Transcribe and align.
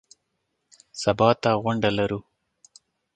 سبا 1.01 1.29
ته 1.41 1.49
غونډه 1.63 1.89
لرو. 1.97 2.19